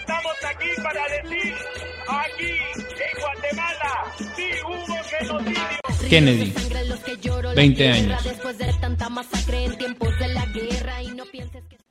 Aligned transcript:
Estamos 0.00 0.32
aquí 0.48 0.68
para 0.82 1.02
decir, 1.08 1.54
aquí 2.08 2.50
en 2.96 3.20
Guatemala, 3.20 3.92
sí 4.36 4.48
hubo 4.66 4.96
genocidio. 5.04 6.08
Kennedy, 6.08 6.52
20 7.54 7.88
años. 7.88 8.22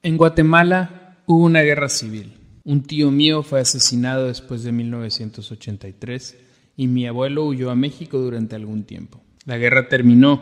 En 0.01 0.17
Guatemala 0.17 1.17
hubo 1.25 1.45
una 1.45 1.61
guerra 1.61 1.89
civil. 1.89 2.33
Un 2.65 2.83
tío 2.83 3.11
mío 3.11 3.43
fue 3.43 3.61
asesinado 3.61 4.27
después 4.27 4.63
de 4.63 4.71
1983 4.71 6.37
y 6.77 6.87
mi 6.87 7.07
abuelo 7.07 7.45
huyó 7.45 7.69
a 7.71 7.75
México 7.75 8.17
durante 8.17 8.55
algún 8.55 8.83
tiempo. 8.83 9.21
La 9.45 9.57
guerra 9.57 9.87
terminó, 9.87 10.41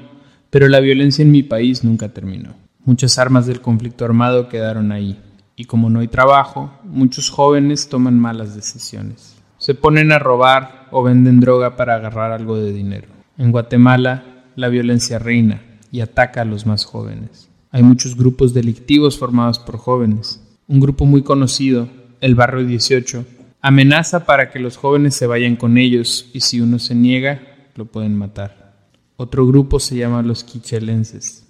pero 0.49 0.67
la 0.67 0.79
violencia 0.79 1.21
en 1.21 1.31
mi 1.31 1.43
país 1.43 1.83
nunca 1.83 2.09
terminó. 2.09 2.55
Muchas 2.85 3.17
armas 3.17 3.45
del 3.45 3.61
conflicto 3.61 4.05
armado 4.05 4.49
quedaron 4.49 4.91
ahí, 4.91 5.19
y 5.59 5.65
como 5.65 5.89
no 5.89 5.99
hay 5.99 6.07
trabajo, 6.07 6.71
muchos 6.83 7.31
jóvenes 7.31 7.89
toman 7.89 8.19
malas 8.19 8.55
decisiones. 8.55 9.35
Se 9.57 9.73
ponen 9.73 10.11
a 10.11 10.19
robar 10.19 10.87
o 10.91 11.01
venden 11.01 11.39
droga 11.39 11.75
para 11.75 11.95
agarrar 11.95 12.31
algo 12.31 12.57
de 12.57 12.71
dinero. 12.71 13.07
En 13.39 13.51
Guatemala, 13.51 14.45
la 14.55 14.69
violencia 14.69 15.17
reina 15.17 15.63
y 15.91 16.01
ataca 16.01 16.41
a 16.41 16.45
los 16.45 16.67
más 16.67 16.85
jóvenes. 16.85 17.49
Hay 17.71 17.81
muchos 17.81 18.15
grupos 18.15 18.53
delictivos 18.53 19.17
formados 19.17 19.57
por 19.57 19.79
jóvenes. 19.79 20.47
Un 20.67 20.79
grupo 20.79 21.05
muy 21.05 21.23
conocido, 21.23 21.89
el 22.21 22.35
Barrio 22.35 22.63
18, 22.63 23.25
amenaza 23.59 24.27
para 24.27 24.51
que 24.51 24.59
los 24.59 24.77
jóvenes 24.77 25.15
se 25.15 25.25
vayan 25.25 25.55
con 25.55 25.79
ellos 25.79 26.29
y 26.33 26.41
si 26.41 26.61
uno 26.61 26.77
se 26.77 26.93
niega, 26.93 27.41
lo 27.73 27.85
pueden 27.85 28.15
matar. 28.15 28.75
Otro 29.15 29.47
grupo 29.47 29.79
se 29.79 29.97
llama 29.97 30.21
los 30.21 30.43
quichelenses, 30.43 31.47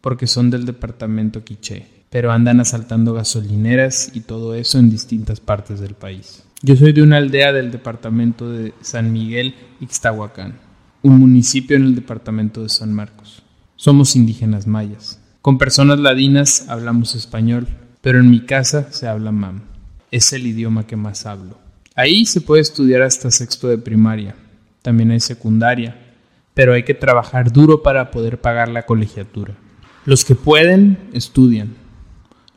porque 0.00 0.26
son 0.26 0.48
del 0.48 0.64
departamento 0.64 1.44
Quiché, 1.44 1.99
pero 2.10 2.32
andan 2.32 2.60
asaltando 2.60 3.14
gasolineras 3.14 4.10
y 4.14 4.20
todo 4.20 4.54
eso 4.54 4.78
en 4.78 4.90
distintas 4.90 5.40
partes 5.40 5.80
del 5.80 5.94
país. 5.94 6.44
Yo 6.62 6.76
soy 6.76 6.92
de 6.92 7.02
una 7.02 7.16
aldea 7.16 7.52
del 7.52 7.70
departamento 7.70 8.50
de 8.50 8.74
San 8.82 9.12
Miguel, 9.12 9.54
Ixtahuacán, 9.80 10.58
un 11.02 11.18
municipio 11.18 11.76
en 11.76 11.84
el 11.84 11.94
departamento 11.94 12.62
de 12.62 12.68
San 12.68 12.92
Marcos. 12.92 13.42
Somos 13.76 14.16
indígenas 14.16 14.66
mayas. 14.66 15.20
Con 15.40 15.56
personas 15.56 16.00
ladinas 16.00 16.68
hablamos 16.68 17.14
español, 17.14 17.66
pero 18.02 18.18
en 18.18 18.30
mi 18.30 18.40
casa 18.40 18.92
se 18.92 19.08
habla 19.08 19.32
mam. 19.32 19.62
Es 20.10 20.32
el 20.34 20.46
idioma 20.46 20.86
que 20.86 20.96
más 20.96 21.24
hablo. 21.24 21.58
Ahí 21.94 22.26
se 22.26 22.40
puede 22.40 22.60
estudiar 22.60 23.02
hasta 23.02 23.30
sexto 23.30 23.68
de 23.68 23.78
primaria. 23.78 24.34
También 24.82 25.12
hay 25.12 25.20
secundaria, 25.20 25.96
pero 26.54 26.74
hay 26.74 26.82
que 26.82 26.94
trabajar 26.94 27.52
duro 27.52 27.82
para 27.82 28.10
poder 28.10 28.40
pagar 28.40 28.68
la 28.68 28.82
colegiatura. 28.82 29.54
Los 30.04 30.24
que 30.24 30.34
pueden, 30.34 30.98
estudian. 31.12 31.74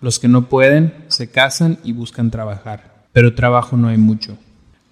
Los 0.03 0.19
que 0.19 0.27
no 0.27 0.49
pueden, 0.49 0.93
se 1.07 1.31
casan 1.31 1.79
y 1.81 1.93
buscan 1.93 2.29
trabajar. 2.29 3.05
Pero 3.13 3.35
trabajo 3.35 3.77
no 3.77 3.87
hay 3.87 3.97
mucho. 3.97 4.37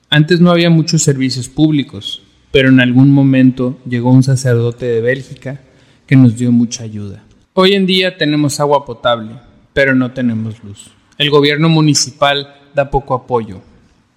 Antes 0.09 0.39
no 0.39 0.51
había 0.51 0.69
muchos 0.69 1.03
servicios 1.03 1.49
públicos, 1.49 2.23
pero 2.49 2.69
en 2.69 2.79
algún 2.79 3.11
momento 3.11 3.77
llegó 3.85 4.09
un 4.09 4.23
sacerdote 4.23 4.85
de 4.85 5.01
Bélgica 5.01 5.59
que 6.07 6.15
nos 6.15 6.37
dio 6.37 6.53
mucha 6.53 6.85
ayuda. 6.85 7.23
Hoy 7.51 7.73
en 7.73 7.85
día 7.85 8.17
tenemos 8.17 8.61
agua 8.61 8.85
potable, 8.85 9.33
pero 9.73 9.95
no 9.95 10.11
tenemos 10.13 10.63
luz. 10.63 10.91
El 11.17 11.29
gobierno 11.29 11.67
municipal 11.67 12.55
da 12.73 12.89
poco 12.89 13.13
apoyo. 13.13 13.61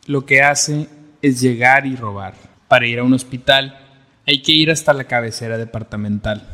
Lo 0.06 0.24
que 0.24 0.42
hace 0.42 0.86
es 1.22 1.40
llegar 1.40 1.86
y 1.86 1.96
robar. 1.96 2.34
Para 2.68 2.86
ir 2.86 3.00
a 3.00 3.02
un 3.02 3.14
hospital 3.14 3.80
hay 4.28 4.42
que 4.42 4.52
ir 4.52 4.70
hasta 4.70 4.92
la 4.92 5.02
cabecera 5.02 5.58
departamental. 5.58 6.46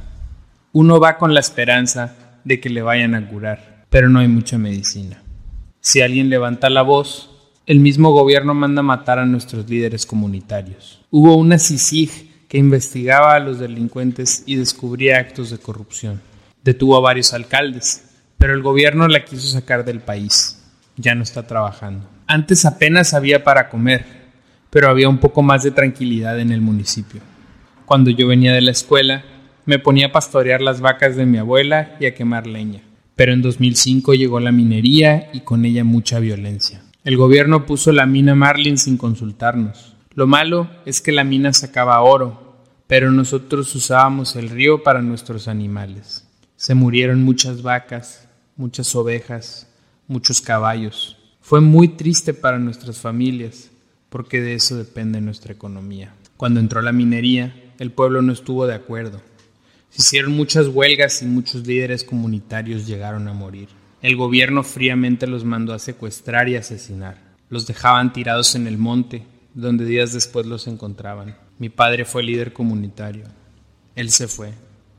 Uno 0.73 0.99
va 0.99 1.19
con 1.19 1.35
la 1.35 1.41
esperanza 1.41 2.17
de 2.45 2.59
que 2.59 2.71
le 2.71 2.81
vayan 2.81 3.15
a 3.15 3.29
curar, 3.29 3.80
pero 3.91 4.09
no 4.09 4.21
hay 4.21 4.29
mucha 4.29 4.57
medicina. 4.57 5.23
Si 5.81 6.01
alguien 6.01 6.31
levanta 6.31 6.71
la 6.71 6.83
voz, 6.83 7.31
el 7.67 7.81
mismo 7.81 8.13
gobierno 8.13 8.55
manda 8.55 8.83
matar 8.83 9.19
a 9.19 9.27
nuestros 9.27 9.69
líderes 9.69 10.07
comunitarios. 10.07 11.03
Hubo 11.11 11.37
una 11.37 11.59
CICIG 11.59 12.49
que 12.49 12.59
investigaba 12.59 13.35
a 13.35 13.41
los 13.41 13.59
delincuentes 13.59 14.43
y 14.47 14.57
descubría 14.57 15.19
actos 15.19 15.51
de 15.51 15.59
corrupción. 15.59 16.21
Detuvo 16.65 16.97
a 16.97 17.01
varios 17.01 17.33
alcaldes, 17.33 18.05
pero 18.39 18.55
el 18.55 18.63
gobierno 18.63 19.07
la 19.09 19.25
quiso 19.25 19.47
sacar 19.47 19.85
del 19.85 20.01
país. 20.01 20.63
Ya 20.97 21.15
no 21.15 21.23
está 21.23 21.47
trabajando. 21.47 22.09
Antes 22.27 22.65
apenas 22.65 23.15
había 23.15 23.45
para 23.45 23.69
comer, 23.69 24.05
pero 24.71 24.89
había 24.89 25.09
un 25.09 25.19
poco 25.19 25.43
más 25.43 25.63
de 25.63 25.71
tranquilidad 25.71 26.39
en 26.41 26.53
el 26.53 26.61
municipio. 26.61 27.21
Cuando 27.87 28.11
yo 28.11 28.27
venía 28.27 28.53
de 28.53 28.61
la 28.61 28.71
escuela, 28.71 29.25
me 29.65 29.79
ponía 29.79 30.09
a 30.09 30.13
pastorear 30.13 30.61
las 30.61 30.81
vacas 30.81 31.17
de 31.17 31.27
mi 31.27 31.39
abuela 31.39 31.97
y 32.01 32.07
a 32.07 32.15
quemar 32.15 32.47
leña. 32.47 32.83
Pero 33.21 33.35
en 33.35 33.43
2005 33.43 34.15
llegó 34.15 34.41
la 34.41 34.51
minería 34.51 35.29
y 35.35 35.41
con 35.41 35.67
ella 35.67 35.85
mucha 35.85 36.21
violencia. 36.21 36.81
El 37.05 37.19
gobierno 37.19 37.67
puso 37.67 37.93
la 37.93 38.07
mina 38.07 38.35
Marlin 38.35 38.79
sin 38.79 38.97
consultarnos. 38.97 39.95
Lo 40.15 40.27
malo 40.27 40.71
es 40.87 41.03
que 41.03 41.13
la 41.13 41.23
mina 41.23 41.53
sacaba 41.53 42.01
oro, 42.01 42.57
pero 42.87 43.11
nosotros 43.11 43.75
usábamos 43.75 44.37
el 44.37 44.49
río 44.49 44.83
para 44.83 45.03
nuestros 45.03 45.49
animales. 45.49 46.27
Se 46.57 46.75
murieron 46.75 47.23
muchas 47.23 47.61
vacas, 47.61 48.27
muchas 48.57 48.97
ovejas, 48.97 49.69
muchos 50.09 50.41
caballos. 50.41 51.19
Fue 51.43 51.61
muy 51.61 51.89
triste 51.89 52.33
para 52.33 52.59
nuestras 52.59 53.01
familias, 53.01 53.71
porque 54.09 54.41
de 54.41 54.55
eso 54.55 54.79
depende 54.79 55.21
nuestra 55.21 55.53
economía. 55.53 56.15
Cuando 56.39 56.59
entró 56.59 56.81
la 56.81 56.93
minería, 56.93 57.55
el 57.79 57.93
pueblo 57.93 58.23
no 58.23 58.33
estuvo 58.33 58.67
de 58.67 58.77
acuerdo. 58.77 59.21
Se 59.91 60.03
hicieron 60.03 60.33
muchas 60.33 60.69
huelgas 60.69 61.21
y 61.23 61.27
muchos 61.27 61.67
líderes 61.67 62.05
comunitarios 62.05 62.87
llegaron 62.87 63.29
a 63.29 63.33
morir. 63.33 63.69
El 64.03 64.17
gobierno 64.17 64.63
fríamente 64.63 65.27
los 65.27 65.45
mandó 65.45 65.75
a 65.75 65.79
secuestrar 65.79 66.49
y 66.49 66.57
asesinar. 66.57 67.19
Los 67.49 67.67
dejaban 67.67 68.13
tirados 68.13 68.55
en 68.55 68.67
el 68.67 68.79
monte, 68.79 69.25
donde 69.53 69.85
días 69.85 70.13
después 70.13 70.47
los 70.47 70.69
encontraban. 70.69 71.37
Mi 71.59 71.69
padre 71.69 72.05
fue 72.05 72.23
líder 72.23 72.53
comunitario. 72.53 73.25
Él 73.97 74.11
se 74.11 74.29
fue. 74.29 74.53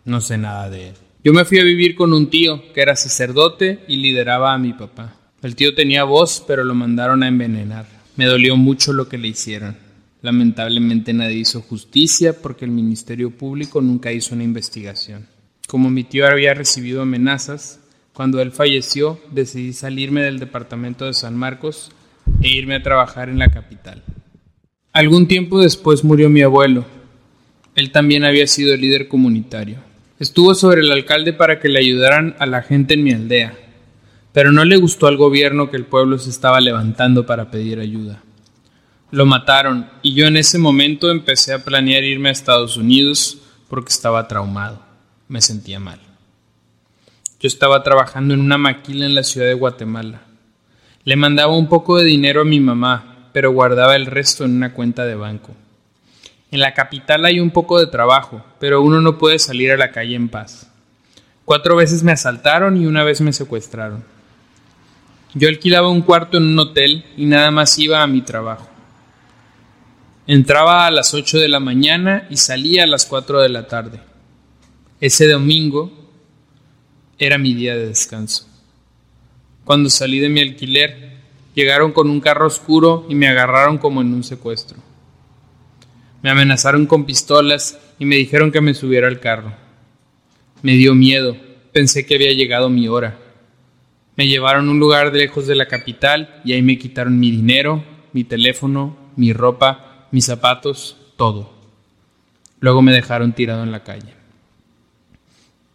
No 0.05 0.19
sé 0.21 0.37
nada 0.37 0.69
de 0.69 0.89
él. 0.89 0.95
Yo 1.23 1.33
me 1.33 1.45
fui 1.45 1.59
a 1.59 1.63
vivir 1.63 1.95
con 1.95 2.13
un 2.13 2.29
tío 2.29 2.61
que 2.73 2.81
era 2.81 2.95
sacerdote 2.95 3.83
y 3.87 3.97
lideraba 3.97 4.53
a 4.53 4.57
mi 4.57 4.73
papá. 4.73 5.15
El 5.41 5.55
tío 5.55 5.73
tenía 5.73 6.03
voz, 6.03 6.43
pero 6.45 6.63
lo 6.63 6.75
mandaron 6.75 7.23
a 7.23 7.27
envenenar. 7.27 7.85
Me 8.15 8.25
dolió 8.25 8.57
mucho 8.57 8.91
lo 8.91 9.07
que 9.07 9.17
le 9.17 9.29
hicieron. 9.29 9.77
Lamentablemente 10.21 11.13
nadie 11.13 11.37
hizo 11.37 11.61
justicia 11.61 12.39
porque 12.39 12.65
el 12.65 12.71
Ministerio 12.71 13.31
Público 13.31 13.81
nunca 13.81 14.11
hizo 14.11 14.35
una 14.35 14.43
investigación. 14.43 15.27
Como 15.67 15.89
mi 15.89 16.03
tío 16.03 16.27
había 16.27 16.53
recibido 16.53 17.01
amenazas, 17.01 17.79
cuando 18.13 18.39
él 18.41 18.51
falleció 18.51 19.19
decidí 19.31 19.73
salirme 19.73 20.21
del 20.21 20.37
departamento 20.37 21.05
de 21.05 21.13
San 21.13 21.35
Marcos 21.35 21.91
e 22.41 22.49
irme 22.49 22.75
a 22.75 22.83
trabajar 22.83 23.29
en 23.29 23.39
la 23.39 23.49
capital. 23.49 24.03
Algún 24.93 25.27
tiempo 25.27 25.59
después 25.59 26.03
murió 26.03 26.29
mi 26.29 26.41
abuelo. 26.41 26.85
Él 27.75 27.91
también 27.91 28.23
había 28.23 28.45
sido 28.45 28.75
líder 28.75 29.07
comunitario. 29.07 29.77
Estuvo 30.19 30.53
sobre 30.53 30.81
el 30.81 30.91
alcalde 30.91 31.33
para 31.33 31.59
que 31.59 31.69
le 31.69 31.79
ayudaran 31.79 32.35
a 32.37 32.45
la 32.45 32.61
gente 32.61 32.93
en 32.93 33.03
mi 33.03 33.11
aldea, 33.11 33.57
pero 34.33 34.51
no 34.51 34.65
le 34.65 34.77
gustó 34.77 35.07
al 35.07 35.17
gobierno 35.17 35.71
que 35.71 35.77
el 35.77 35.85
pueblo 35.85 36.19
se 36.19 36.29
estaba 36.29 36.61
levantando 36.61 37.25
para 37.25 37.49
pedir 37.49 37.79
ayuda. 37.79 38.21
Lo 39.11 39.25
mataron 39.25 39.89
y 40.01 40.13
yo 40.13 40.25
en 40.25 40.37
ese 40.37 40.57
momento 40.57 41.11
empecé 41.11 41.53
a 41.53 41.63
planear 41.63 42.03
irme 42.03 42.29
a 42.29 42.31
Estados 42.31 42.77
Unidos 42.77 43.37
porque 43.69 43.91
estaba 43.91 44.27
traumado. 44.27 44.81
Me 45.27 45.41
sentía 45.41 45.79
mal. 45.79 45.99
Yo 47.39 47.47
estaba 47.47 47.83
trabajando 47.83 48.33
en 48.33 48.39
una 48.39 48.57
maquila 48.57 49.05
en 49.05 49.15
la 49.15 49.23
ciudad 49.23 49.47
de 49.47 49.53
Guatemala. 49.53 50.21
Le 51.03 51.15
mandaba 51.15 51.55
un 51.55 51.67
poco 51.67 51.97
de 51.97 52.05
dinero 52.05 52.41
a 52.41 52.45
mi 52.45 52.59
mamá 52.59 53.11
pero 53.33 53.51
guardaba 53.51 53.95
el 53.95 54.05
resto 54.05 54.45
en 54.45 54.55
una 54.55 54.73
cuenta 54.73 55.05
de 55.05 55.15
banco. 55.15 55.55
En 56.51 56.59
la 56.59 56.73
capital 56.73 57.25
hay 57.25 57.39
un 57.39 57.51
poco 57.51 57.79
de 57.79 57.87
trabajo, 57.87 58.43
pero 58.59 58.81
uno 58.81 59.01
no 59.01 59.17
puede 59.17 59.39
salir 59.39 59.71
a 59.71 59.77
la 59.77 59.91
calle 59.91 60.15
en 60.15 60.29
paz. 60.29 60.69
Cuatro 61.45 61.75
veces 61.75 62.03
me 62.03 62.11
asaltaron 62.11 62.81
y 62.81 62.85
una 62.85 63.03
vez 63.03 63.21
me 63.21 63.33
secuestraron. 63.33 64.03
Yo 65.33 65.47
alquilaba 65.47 65.89
un 65.89 66.01
cuarto 66.01 66.37
en 66.37 66.43
un 66.43 66.59
hotel 66.59 67.05
y 67.15 67.25
nada 67.25 67.51
más 67.51 67.77
iba 67.79 68.03
a 68.03 68.07
mi 68.07 68.21
trabajo. 68.21 68.67
Entraba 70.27 70.85
a 70.85 70.91
las 70.91 71.13
8 71.13 71.39
de 71.39 71.47
la 71.47 71.59
mañana 71.59 72.27
y 72.29 72.37
salía 72.37 72.83
a 72.83 72.87
las 72.87 73.05
4 73.05 73.41
de 73.41 73.49
la 73.49 73.67
tarde. 73.67 73.99
Ese 74.99 75.27
domingo 75.27 75.91
era 77.17 77.37
mi 77.37 77.53
día 77.53 77.75
de 77.75 77.87
descanso. 77.87 78.47
Cuando 79.65 79.89
salí 79.89 80.19
de 80.19 80.29
mi 80.29 80.41
alquiler, 80.41 81.11
Llegaron 81.53 81.91
con 81.91 82.09
un 82.09 82.21
carro 82.21 82.47
oscuro 82.47 83.05
y 83.09 83.15
me 83.15 83.27
agarraron 83.27 83.77
como 83.77 84.01
en 84.01 84.13
un 84.13 84.23
secuestro. 84.23 84.77
Me 86.21 86.29
amenazaron 86.29 86.85
con 86.85 87.05
pistolas 87.05 87.77
y 87.99 88.05
me 88.05 88.15
dijeron 88.15 88.51
que 88.51 88.61
me 88.61 88.73
subiera 88.73 89.07
al 89.07 89.19
carro. 89.19 89.53
Me 90.61 90.73
dio 90.73 90.95
miedo, 90.95 91.35
pensé 91.73 92.05
que 92.05 92.15
había 92.15 92.31
llegado 92.31 92.69
mi 92.69 92.87
hora. 92.87 93.17
Me 94.15 94.27
llevaron 94.27 94.67
a 94.67 94.71
un 94.71 94.79
lugar 94.79 95.13
lejos 95.13 95.47
de 95.47 95.55
la 95.55 95.67
capital 95.67 96.41
y 96.45 96.53
ahí 96.53 96.61
me 96.61 96.77
quitaron 96.77 97.19
mi 97.19 97.31
dinero, 97.31 97.83
mi 98.13 98.23
teléfono, 98.23 98.95
mi 99.17 99.33
ropa, 99.33 99.90
mis 100.11 100.25
zapatos, 100.25 100.97
todo. 101.17 101.51
Luego 102.59 102.81
me 102.81 102.91
dejaron 102.91 103.33
tirado 103.33 103.63
en 103.63 103.71
la 103.71 103.83
calle. 103.83 104.13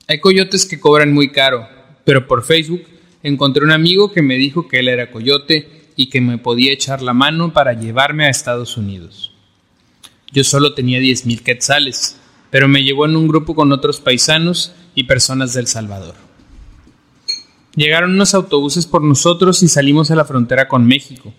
Hay 0.09 0.21
coyotes 0.21 0.67
que 0.67 0.79
cobran 0.79 1.13
muy 1.13 1.33
caro, 1.33 1.69
pero 2.05 2.29
por 2.29 2.45
Facebook 2.45 2.83
encontré 3.23 3.65
un 3.65 3.73
amigo 3.73 4.13
que 4.13 4.23
me 4.23 4.37
dijo 4.37 4.69
que 4.69 4.79
él 4.79 4.89
era 4.89 5.11
coyote 5.11 5.89
y 5.97 6.11
que 6.11 6.21
me 6.21 6.39
podía 6.39 6.73
echar 6.73 7.03
la 7.03 7.13
mano 7.13 7.53
para 7.53 7.73
llevarme 7.73 8.27
a 8.27 8.31
Estados 8.31 8.77
Unidos. 8.77 9.33
Yo 10.31 10.45
solo 10.45 10.75
tenía 10.75 11.01
diez 11.01 11.27
mil 11.27 11.43
quetzales, 11.43 12.19
pero 12.51 12.69
me 12.69 12.85
llevó 12.85 13.07
en 13.07 13.17
un 13.17 13.27
grupo 13.27 13.55
con 13.55 13.73
otros 13.73 14.01
paisanos 14.01 14.73
y 14.95 15.05
personas 15.05 15.55
del 15.55 15.67
Salvador. 15.67 16.15
Llegaron 17.75 18.13
unos 18.15 18.33
autobuses 18.35 18.87
por 18.87 19.03
nosotros 19.03 19.63
y 19.63 19.69
salimos 19.69 20.11
a 20.11 20.17
la 20.17 20.25
frontera 20.25 20.69
con 20.69 20.87
México. 20.87 21.35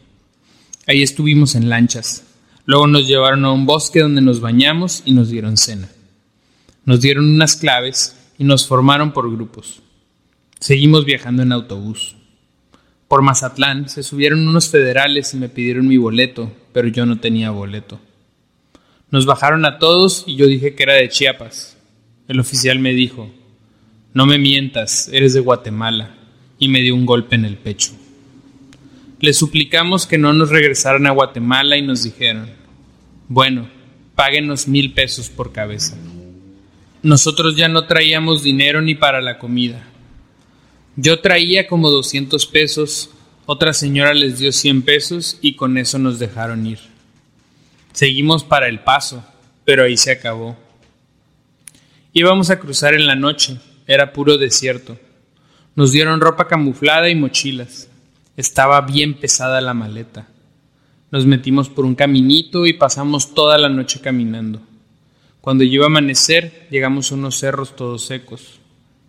Ahí 0.85 1.01
estuvimos 1.01 1.55
en 1.55 1.69
lanchas. 1.69 2.26
Luego 2.67 2.85
nos 2.85 3.07
llevaron 3.07 3.45
a 3.45 3.51
un 3.53 3.65
bosque 3.65 4.01
donde 4.01 4.19
nos 4.19 4.41
bañamos 4.41 5.01
y 5.05 5.13
nos 5.13 5.29
dieron 5.29 5.55
cena. 5.55 5.87
Nos 6.83 6.99
dieron 6.99 7.23
unas 7.23 7.55
claves 7.55 8.17
y 8.37 8.43
nos 8.43 8.67
formaron 8.67 9.13
por 9.13 9.31
grupos. 9.31 9.81
Seguimos 10.59 11.05
viajando 11.05 11.43
en 11.43 11.53
autobús. 11.53 12.17
Por 13.07 13.21
Mazatlán 13.21 13.87
se 13.87 14.03
subieron 14.03 14.45
unos 14.45 14.67
federales 14.67 15.33
y 15.33 15.37
me 15.37 15.47
pidieron 15.47 15.87
mi 15.87 15.95
boleto, 15.95 16.51
pero 16.73 16.89
yo 16.89 17.05
no 17.05 17.21
tenía 17.21 17.51
boleto. 17.51 18.01
Nos 19.11 19.25
bajaron 19.25 19.63
a 19.63 19.79
todos 19.79 20.25
y 20.27 20.35
yo 20.35 20.45
dije 20.45 20.75
que 20.75 20.83
era 20.83 20.95
de 20.95 21.07
Chiapas. 21.07 21.77
El 22.27 22.41
oficial 22.41 22.79
me 22.79 22.91
dijo, 22.91 23.31
no 24.13 24.25
me 24.25 24.37
mientas, 24.37 25.07
eres 25.13 25.33
de 25.33 25.39
Guatemala, 25.39 26.17
y 26.59 26.67
me 26.67 26.81
dio 26.81 26.95
un 26.95 27.05
golpe 27.05 27.35
en 27.35 27.45
el 27.45 27.55
pecho. 27.55 27.93
Le 29.21 29.31
suplicamos 29.31 30.05
que 30.05 30.17
no 30.17 30.33
nos 30.33 30.49
regresaran 30.49 31.07
a 31.07 31.11
Guatemala 31.11 31.77
y 31.77 31.81
nos 31.81 32.03
dijeron, 32.03 32.56
bueno, 33.27 33.69
páguenos 34.15 34.67
mil 34.67 34.93
pesos 34.93 35.29
por 35.29 35.51
cabeza. 35.51 35.97
Nosotros 37.03 37.55
ya 37.55 37.67
no 37.67 37.85
traíamos 37.85 38.43
dinero 38.43 38.81
ni 38.81 38.95
para 38.95 39.21
la 39.21 39.37
comida. 39.37 39.85
Yo 40.95 41.19
traía 41.19 41.67
como 41.67 41.89
200 41.89 42.45
pesos, 42.47 43.11
otra 43.45 43.73
señora 43.73 44.13
les 44.13 44.39
dio 44.39 44.51
100 44.51 44.81
pesos 44.81 45.37
y 45.41 45.55
con 45.55 45.77
eso 45.77 45.99
nos 45.99 46.19
dejaron 46.19 46.65
ir. 46.65 46.79
Seguimos 47.93 48.43
para 48.43 48.67
el 48.67 48.79
paso, 48.79 49.23
pero 49.65 49.83
ahí 49.83 49.97
se 49.97 50.11
acabó. 50.11 50.57
Íbamos 52.13 52.49
a 52.49 52.59
cruzar 52.59 52.93
en 52.93 53.05
la 53.05 53.15
noche, 53.15 53.57
era 53.85 54.13
puro 54.13 54.37
desierto. 54.37 54.97
Nos 55.75 55.91
dieron 55.91 56.21
ropa 56.21 56.47
camuflada 56.47 57.09
y 57.09 57.15
mochilas. 57.15 57.87
Estaba 58.35 58.81
bien 58.81 59.13
pesada 59.13 59.61
la 59.61 59.73
maleta. 59.73 60.27
Nos 61.09 61.25
metimos 61.25 61.69
por 61.69 61.85
un 61.85 61.95
caminito 61.95 62.65
y 62.65 62.73
pasamos 62.73 63.33
toda 63.33 63.57
la 63.57 63.69
noche 63.69 64.01
caminando. 64.01 64.61
Cuando 65.39 65.63
llegó 65.63 65.85
a 65.85 65.87
amanecer, 65.87 66.67
llegamos 66.69 67.11
a 67.11 67.15
unos 67.15 67.39
cerros 67.39 67.75
todos 67.75 68.05
secos. 68.05 68.59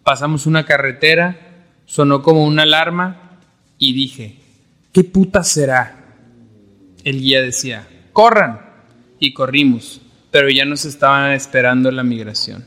Pasamos 0.05 0.47
una 0.47 0.65
carretera, 0.65 1.67
sonó 1.87 2.23
como 2.23 2.45
una 2.45 2.62
alarma 2.62 3.41
y 3.77 3.93
dije, 3.93 4.37
¿qué 4.93 5.03
puta 5.03 5.43
será? 5.43 6.15
El 7.03 7.21
guía 7.21 7.43
decía, 7.43 7.89
corran 8.12 8.61
y 9.19 9.33
corrimos, 9.33 10.01
pero 10.31 10.49
ya 10.49 10.65
nos 10.65 10.85
estaban 10.85 11.33
esperando 11.33 11.91
la 11.91 12.05
migración. 12.05 12.65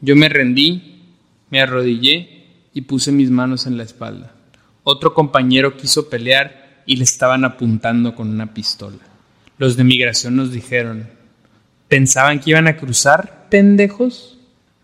Yo 0.00 0.16
me 0.16 0.30
rendí, 0.30 1.02
me 1.50 1.60
arrodillé 1.60 2.46
y 2.72 2.80
puse 2.82 3.12
mis 3.12 3.30
manos 3.30 3.66
en 3.66 3.76
la 3.76 3.82
espalda. 3.82 4.34
Otro 4.82 5.12
compañero 5.12 5.76
quiso 5.76 6.08
pelear 6.08 6.63
y 6.86 6.96
le 6.96 7.04
estaban 7.04 7.44
apuntando 7.44 8.14
con 8.14 8.28
una 8.30 8.52
pistola. 8.52 8.98
Los 9.58 9.76
de 9.76 9.84
migración 9.84 10.36
nos 10.36 10.52
dijeron, 10.52 11.08
¿pensaban 11.88 12.40
que 12.40 12.50
iban 12.50 12.66
a 12.66 12.76
cruzar, 12.76 13.46
pendejos? 13.50 14.38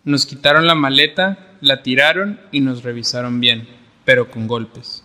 Nos 0.05 0.27
quitaron 0.27 0.67
la 0.67 0.75
maleta, 0.75 1.57
la 1.61 1.83
tiraron 1.83 2.41
y 2.53 2.61
nos 2.61 2.83
revisaron 2.83 3.41
bien, 3.41 3.69
pero 4.05 4.31
con 4.31 4.47
golpes. 4.47 5.05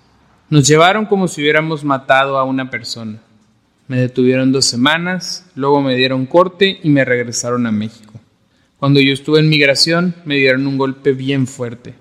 Nos 0.50 0.68
llevaron 0.68 1.06
como 1.06 1.28
si 1.28 1.42
hubiéramos 1.42 1.84
matado 1.84 2.38
a 2.38 2.44
una 2.44 2.70
persona. 2.70 3.20
Me 3.88 3.98
detuvieron 3.98 4.52
dos 4.52 4.66
semanas, 4.66 5.50
luego 5.56 5.82
me 5.82 5.96
dieron 5.96 6.26
corte 6.26 6.80
y 6.82 6.90
me 6.90 7.06
regresaron 7.06 7.68
a 7.68 7.72
México. 7.72 8.14
Cuando 8.78 9.00
yo 9.00 9.14
estuve 9.14 9.40
en 9.40 9.50
migración 9.50 10.16
me 10.26 10.36
dieron 10.36 10.68
un 10.68 10.78
golpe 10.78 11.14
bien 11.14 11.48
fuerte. 11.48 11.96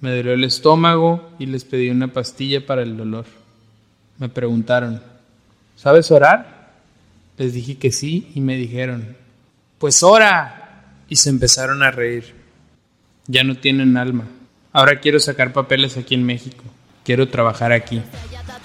Me 0.00 0.14
dolió 0.14 0.32
el 0.32 0.44
estómago 0.44 1.30
y 1.38 1.46
les 1.46 1.64
pedí 1.64 1.88
una 1.90 2.08
pastilla 2.08 2.66
para 2.66 2.82
el 2.82 2.96
dolor. 2.96 3.24
Me 4.22 4.28
preguntaron, 4.28 5.02
¿sabes 5.74 6.12
orar? 6.12 6.70
Les 7.38 7.54
dije 7.54 7.76
que 7.76 7.90
sí 7.90 8.30
y 8.36 8.40
me 8.40 8.54
dijeron, 8.54 9.16
pues 9.78 10.04
ora. 10.04 10.84
Y 11.08 11.16
se 11.16 11.28
empezaron 11.28 11.82
a 11.82 11.90
reír. 11.90 12.32
Ya 13.26 13.42
no 13.42 13.56
tienen 13.56 13.96
alma. 13.96 14.28
Ahora 14.72 15.00
quiero 15.00 15.18
sacar 15.18 15.52
papeles 15.52 15.96
aquí 15.96 16.14
en 16.14 16.22
México. 16.22 16.62
Quiero 17.04 17.30
trabajar 17.30 17.72
aquí. 17.72 18.00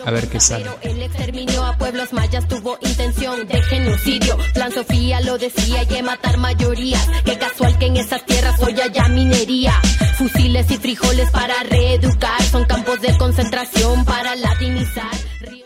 A 0.05 0.11
ver 0.11 0.29
qué 0.29 0.39
sale. 0.39 0.67
El 0.83 1.01
exterminio 1.01 1.65
a 1.65 1.75
pueblos 1.75 2.13
mayas 2.13 2.47
tuvo 2.47 2.77
intención 2.81 3.47
de 3.47 3.59
genocidio. 3.63 4.37
Plan 4.53 4.71
Sofía 4.71 5.21
lo 5.21 5.39
decía 5.39 5.81
y 5.81 5.85
de 5.87 6.03
matar 6.03 6.37
mayorías. 6.37 7.09
Qué 7.25 7.35
casual 7.39 7.79
que 7.79 7.87
en 7.87 7.97
esas 7.97 8.23
tierras 8.27 8.61
hoy 8.61 8.79
haya 8.79 9.07
minería. 9.07 9.73
Fusiles 10.19 10.69
y 10.69 10.77
frijoles 10.77 11.31
para 11.31 11.63
reeducar. 11.63 12.43
Son 12.43 12.65
campos 12.65 13.01
de 13.01 13.17
concentración 13.17 14.05
para 14.05 14.35
latinizar. 14.35 15.26